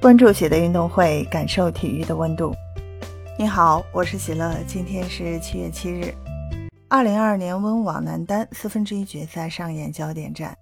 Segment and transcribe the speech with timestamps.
[0.00, 2.54] 关注喜乐运动会，感受体育的温度。
[3.38, 6.14] 你好，我是喜乐，今天是七月七日。
[6.88, 10.56] 二零二二年温网男单四分之一决赛上演焦点战，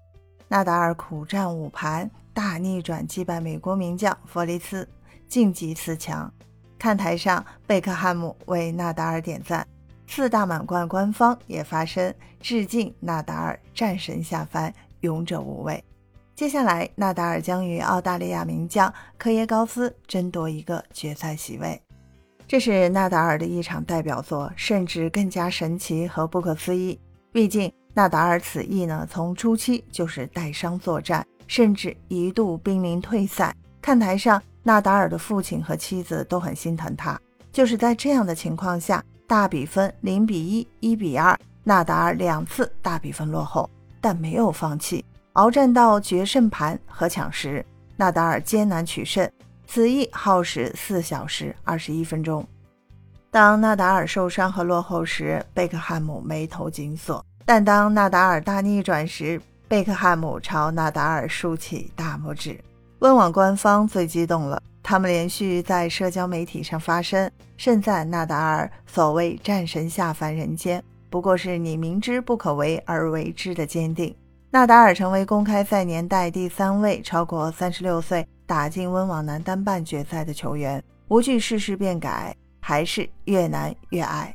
[0.48, 4.86] 纳达尔苦战五盘，大逆转击败美国名将弗利茨，
[5.28, 6.28] 晋级四强。
[6.76, 9.64] 看台上，贝克汉姆为纳达尔点赞，
[10.08, 15.84] 四大满贯官方也发声致敬纳达尔战神下凡，勇者无畏。
[16.38, 21.82] 接下来，纳达尔将与澳大利亚名将科耶高斯争夺一个决赛席位。
[22.46, 26.96] 这是纳达尔的一场代表作，甚至更加神奇和不可思议。
[27.32, 33.52] 毕竟，纳达尔此役呢，从初期就是带伤作战，甚至一度濒临退赛。
[33.82, 37.20] 看台上，纳达尔的父亲和妻子都很心疼他。
[37.50, 43.68] 就是在这样的情况下，大比分零比一、一比二，纳达尔两次大比分落后，
[44.00, 45.04] 但没有放弃。
[45.38, 49.30] 鏖战到决胜盘和抢时，纳达尔艰难取胜，
[49.68, 52.44] 此役耗时四小时二十一分钟。
[53.30, 62.58] 当纳达尔受伤和落后时，贝克汉姆眉头紧锁；但当纳达尔大逆转时，贝克汉姆朝纳达尔竖起大拇指。
[62.98, 74.12] 温网官方最激动了，他们连续在社交媒体上发声，盛赞纳达尔所谓战神下凡人间，不过是你明知不可为而为之的坚定。
[74.50, 84.34] 纳达尔成为公开赛年代第三位超过三十六岁打进温网男单半决赛的球员，无惧世事变改，还是越难越爱。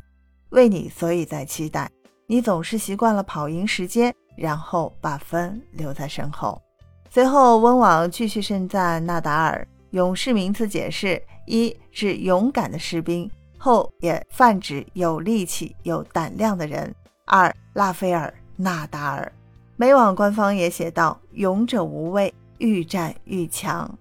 [0.50, 1.90] 为你，所以在期待。
[2.28, 6.62] 你总是习惯了跑赢时间，然后把分留在身后。
[7.10, 9.68] 随后，温网继续盛赞纳达尔。
[9.90, 16.94] 勇士名词解释：一指勇敢的士兵，后也泛指有力气、有胆量的人。
[17.26, 19.32] 二，拉斐尔·纳达尔。
[19.76, 23.98] 美网官方也写道：“勇者无畏，愈战愈强。”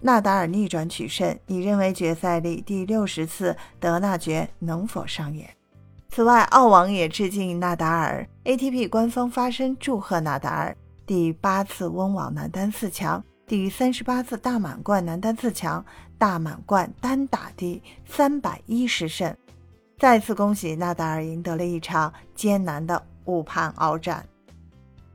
[0.00, 5.48] 纳达尔逆转取胜，你认为决赛里第六十次德纳爵能否上演？
[6.10, 10.76] 此外，澳网也致敬纳达尔，ATP 官方发声祝贺纳达尔
[11.06, 15.84] 第八次温网男单四强，第三十八次大满贯男单四强，
[16.18, 19.34] 大满贯单打第三百一十胜。
[19.98, 24.24] 再次恭喜纳达尔赢得了一场艰难的五盘鏖战。